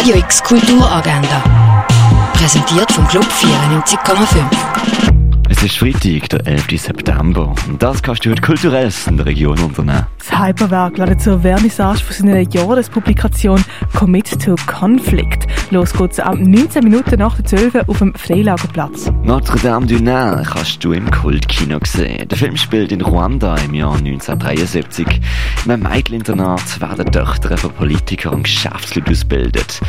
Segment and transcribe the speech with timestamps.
[0.00, 1.44] Radio X Kulturagenda.
[2.32, 5.20] Präsentiert vom Club 94,5.
[5.50, 6.80] Es ist Freitag, der 11.
[6.80, 7.54] September.
[7.68, 10.06] Und das kannst du heute kulturelles in der Region unternehmen.
[10.16, 13.62] Das Hyperwerk lädt zur Vernissage von seiner Jahrespublikation
[13.94, 15.46] Commit to Conflict.
[15.70, 19.10] Los geht's am 19 Minuten nach der 12 auf dem Freilagerplatz.
[19.22, 22.28] Notre Dame du Nord kannst du im Kultkino sehen.
[22.28, 25.20] Der Film spielt in Ruanda im Jahr 1973.
[25.64, 28.90] In einem Mädcheninternat werden Töchter von Politikern und Geschäftsleuten
[29.30, 29.80] ausgebildet.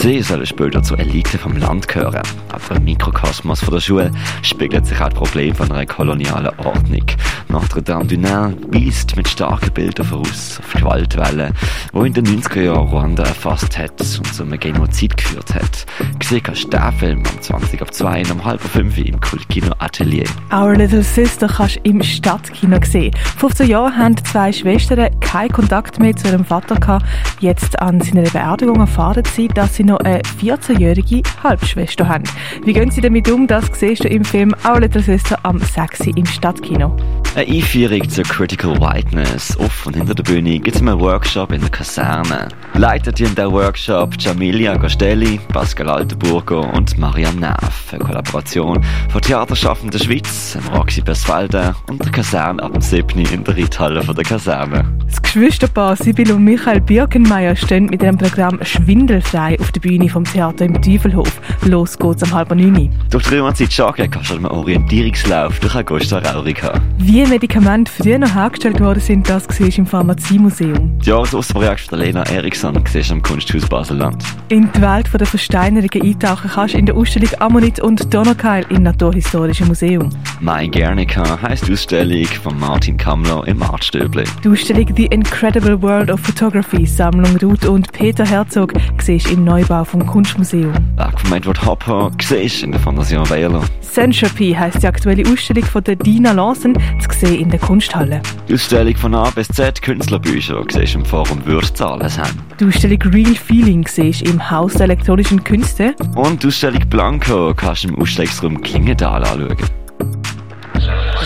[0.00, 2.22] Sie sollen später zur Elite vom Land gehören.
[2.50, 4.12] Aber im Mikrokosmos von der Schule
[4.42, 7.02] spiegelt sich auch das Problem von einer kolonialen Ordnung.
[7.48, 11.52] Notre Dame du Nord weist mit starken Bildern voraus auf Gewaltwellen,
[11.92, 15.84] die in den 90er Jahren Ruanda erfasst hat und zu einem Genozid geführt hat.
[16.20, 19.74] Gesehen kannst du den Film am 20 ab 2 und um halb 5 im Kultkino
[19.80, 20.28] Atelier.
[20.52, 23.16] Our Little Sister kannst du im Stadtkino sehen.
[23.38, 27.04] 15 Jahre haben zwei Schwestern keinen Kontakt mehr zu ihrem Vater gehabt.
[27.40, 32.24] Jetzt an seiner Beerdigung erfahren sie, dass sie noch eine 14-jährige Halbschwester haben.
[32.64, 33.46] Wie gehen sie damit um?
[33.46, 36.96] Das siehst du im Film Our Little Sister am 6 im Stadtkino.
[37.34, 39.56] Eine Einführung zur Critical Whiteness.
[39.58, 42.48] Auf und hinter der Bühne gibt es einen Workshop in der Kaserne.
[42.78, 47.92] Leitet in der Workshop Jamilia Gostelli, Pascal Altenburger und Marianne Neff.
[47.92, 53.18] Eine Kollaboration von Theaterschaffenden Schweiz, dem Roxy Beswalde und der Kaserne ab dem 7.
[53.18, 54.84] in der Reithalle von der Kaserne.
[55.08, 60.22] Das Geschwisterpaar Sibyl und Michael Birkenmeier stehen mit dem Programm Schwindelfrei auf der Bühne vom
[60.22, 61.40] Theater im Teufelhof.
[61.64, 62.90] Los geht's am halb neun.
[63.10, 66.80] Durch die Römerzeit joggen kannst du einen Orientierungslauf durch Augusta Raurica.
[66.98, 71.00] Wie Medikamente früher noch hergestellt worden sind, das du im Pharmaziemuseum.
[71.00, 74.24] Die Jahresaußenprojekt von Lena Eriksson siehst du am Kunsthaus Basel-Land.
[74.48, 78.82] In die Welt der Versteinerungen eintauchen kannst du in der Ausstellung Ammonit und Donaukeil im
[78.82, 80.10] Naturhistorischen Museum.
[80.40, 84.24] Mein Guernica heisst die Ausstellung von Martin Kamler im Artstöble.
[84.44, 89.84] Die Ausstellung The Incredible World of Photography, Sammlung Ruth und Peter Herzog, siehst im Neubau
[89.84, 90.72] vom Kunstmuseum.
[90.96, 93.62] Werk von Edward Hopper siehst du in der Fondation Wähler.
[93.80, 98.20] Centropy heisst die aktuelle Ausstellung von der Dina Lawson, zu sehen in der Kunsthalle.
[98.48, 102.36] Die Ausstellung von A bis Z Künstlerbücher siehst du im Forum Würzahlenheim.
[102.60, 105.94] Die Ausstellung Real Feeling siehst du im Haus der elektronischen Künste.
[106.16, 109.56] Und die Ausstellung Blanco kannst du im Ausstellungsraum Klingenthal anschauen.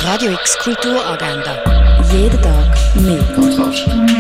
[0.04, 1.56] Radio X Kulturagenda.
[2.12, 4.12] Jeden Tag mehr.